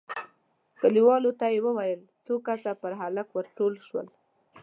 [0.81, 4.07] کليوالو ته يې وويل، څو کسه پر هلک ور ټول شول،